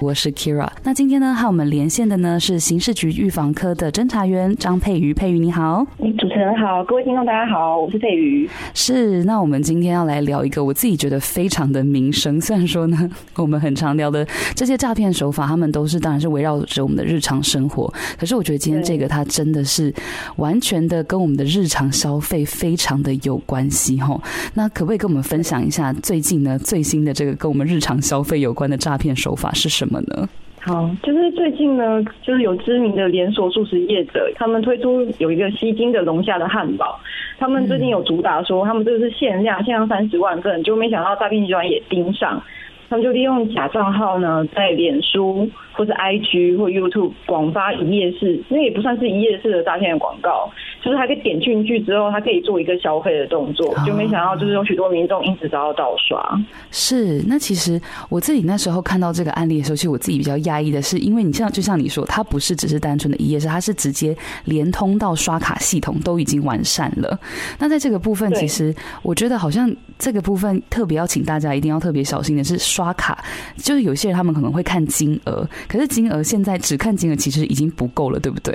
[0.00, 0.68] 我是 Kira。
[0.82, 5.14] 那今天呢，和我们连线的呢是刑事局预防科的侦查员张佩瑜。
[5.14, 5.86] 佩瑜你好，
[6.18, 8.48] 主持人好，各位听众大家好，我是佩瑜。
[8.74, 17.92] 是，那我们今天要来聊一个我自己觉得非常的民生，虽然说呢，我们很常聊的这些诈骗手法，他们都是当然是围绕着我们的日常生活。
[18.18, 19.92] 可是我觉得今天这个它真的是
[20.36, 24.20] 完全的跟我们的日常消费非常的有关系吼。
[24.54, 30.28] 那可不可以跟我们分享一下最近呢最新的这个跟我们日常消费有关的诈骗手法是什么呢？
[30.60, 36.98] 好，就是最近呢，就是有知名的连锁素食业者，他们推出有一个吸金的龙虾的汉堡，
[37.38, 42.42] 他们最近有主打说他们这个是限量，限量三十万份，就没想到诈骗集团也盯上，
[42.88, 50.50] 他们就利用假账号呢，在脸书或是 IG 或 YouTube 广发一页式，那也不算是一页式的诈骗广告。
[50.82, 56.38] 就是他可以点进去之后，他可以做一个消费的动作，就没想到就是有许多民众因此遭到盗刷。
[56.70, 67.18] 是，那其实我自己那时候看到这个案例的时候，其实我自己比较压抑的是，因为你像就像你说，它不是只是单纯的一页式，它是直接连通到刷卡系统都已经完善了。
[67.58, 68.72] 那在这个部分，其实
[69.02, 73.24] 我觉得好像这个部分特别要请大家一定要特别小心的是，刷卡
[73.56, 78.52] 就是有些人他们可能会看金额，可是金额现在只看金额其实已经不够了，对不对？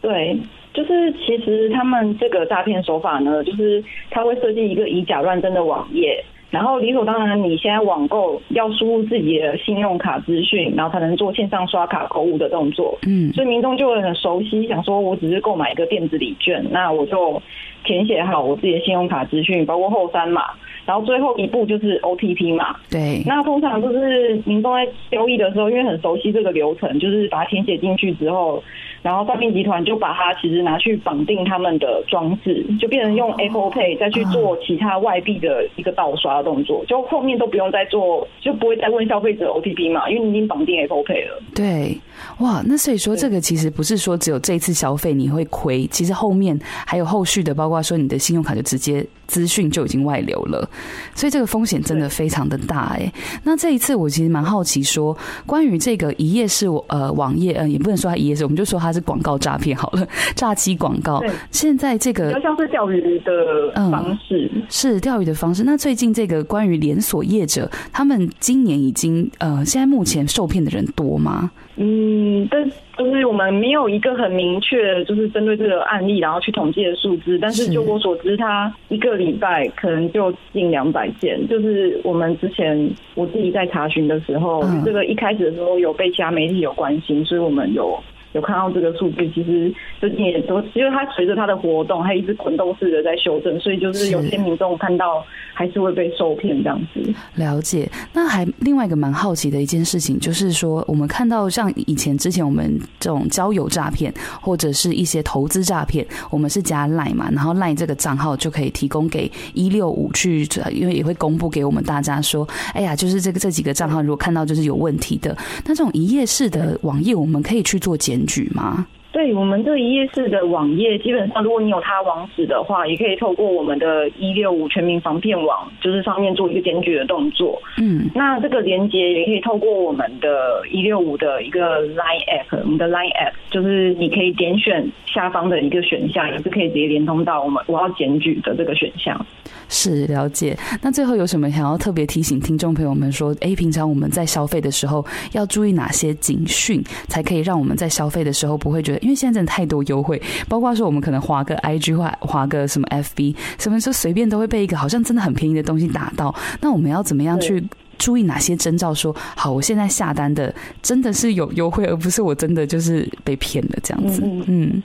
[0.00, 0.40] 对。
[0.74, 12.96] 就是其实他们这个诈骗手法呢，就是他会设计一个以假乱真的网页，然后理所当然你现在网购要输入自己的信用卡资讯，然后才能做线上刷卡购物的动作。
[13.08, 17.42] 嗯，所以民众就会很熟悉，想说我只是购买一个电子礼券，那我就
[17.82, 20.42] 填写好我自己的信用卡资讯，包括后三码，
[20.88, 22.74] 然后最后一步就是 OTP 嘛。
[22.88, 28.64] 对，那通常就是民众在交易的时候，因为很熟悉这个流程，就是把它填写进去之后。
[29.02, 41.42] 然后诈骗集团就把它其实拿去绑定他们的装置，就变成用 Apple Pay 再去做其他外币的一个盗刷的动作，就后面都不用再做，就不会再问消费者 OTP 嘛，因为你已经绑定 Apple Pay 了。
[41.54, 41.96] 对，
[42.40, 50.68] 哇，那所以说这个其实不是说只有这一次消费你会亏，其实后面还有后续的，包括说你的信用卡就直接资讯就已经外流了，
[51.14, 53.12] 所以这个风险真的非常的大哎。
[53.44, 58.87] 那这一次我其实蛮好奇说，关于这个一页式呃网页，嗯，也不能说它一页式，我们就说它。
[58.88, 61.22] 它是广告诈骗好了，诈欺广告。
[61.50, 65.62] 现在这个比较像是钓鱼的方式，是钓鱼的方式。
[65.62, 71.50] 那最近这个关于连锁业者，他们今年已经呃，现在目前受骗的人多吗？
[71.76, 77.38] 嗯，但就是我们没有一个很明确，就是针对这个案例然后去统计的数字。
[77.38, 81.46] 但是就我所知，他一个礼拜可能就近两百件。
[81.46, 88.02] 就是我们之前我自己在查询的时候，这个一开始的时候有被其他媒体有关心，所以我们有。
[88.38, 97.12] 有看到这个数据，其实最近也都，因为它随着它的活动，它一直滚动式的在修正，所以就是有些民众看到还是会被受骗这样子。
[97.34, 97.90] 了解。
[98.12, 118.27] 那还另外一个蛮好奇的一件事情，就是说我们看到像以前之前我们这种交友诈骗或者是一些投资诈骗，我们是加 Line 嘛，然后 Line 这个账号就可以提供给一六五去，因为也会公布给我们大家说，哎呀，就是这个这几个账号如果看到就是有问题的，那这种一页式的网页，我们可以去做检。
[118.28, 118.86] 检举吗？
[119.18, 127.60] 对，我们这一页式的网页，基本上如果你有它网址的话，也可以透过我们的一六五全民防骗网，就是上面做一个检举的动作。
[127.78, 139.20] 嗯，那这个连接也可以透过我们的一六五的一个 Line App，我们的 Line App 就是你可以点选下方的一个选项，也是可以直接连通到我们我要检举的这个选项。
[139.68, 140.56] 是了解。
[140.80, 143.34] 那最后有什么想要特别提醒听众朋友们说？
[143.40, 150.20] 哎，平常我们在消费的时候要注意哪些警讯，才可以让我们在消费的时候不会觉得，因为现在真的太多优惠，
[150.50, 156.34] 包括说我们可能划个 IG 或划个什么 FB，什么时候随便都会被一个好像真的很便宜的东西打到。
[156.60, 157.64] 那我们要怎么样去
[157.96, 159.10] 注意哪些征兆说？
[159.14, 164.20] 说好，我现在下单的真的是有优惠，而不是我真的就是被骗了这样子。
[164.26, 164.44] 嗯。
[164.46, 164.82] 嗯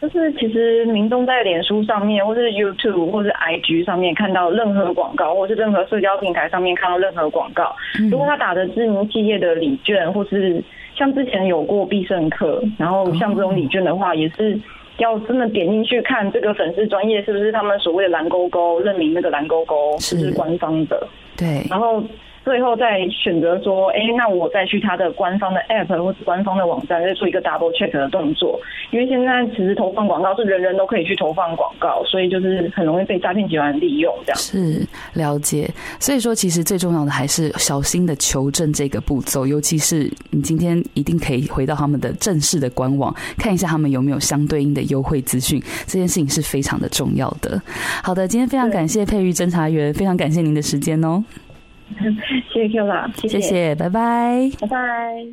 [0.00, 7.74] 就是其实民众在脸书上面，或是 YouTube 或是 IG 上面看到任何广告，或是任何社交平台上面看到任何广告，
[8.08, 10.62] 如果他打的知名企业的礼券，或是
[10.98, 14.60] 像之前有过必胜客，然后像这种礼券的话，也是
[14.98, 22.02] 要真的点进去看这个粉丝专业是不是他们所谓的蓝勾勾认明那个蓝勾勾是不是官方的，对，然后。
[22.48, 28.58] 最后再选择说，哎，那我再去他的官方的 App 或者官方的网站，再做一个 double check 的动作。
[28.90, 34.38] 因为现在其实投放广告是人人都可以去投放广告，所以就是很容易被诈骗集团利用这样。
[34.38, 34.80] 是
[35.12, 47.60] 了解，所以说其实最重要的还是小心的求证这个步骤，尤其是你今天一定可以回到他们的正式的官网，看一下他们有没有相对应的优惠资讯，这件事情是非常的重要的。
[48.02, 51.22] 好的，今天非常感谢佩玉侦查员，非常感谢您的时间哦。
[52.52, 55.28] 谢谢谢，谢谢，拜拜，拜拜。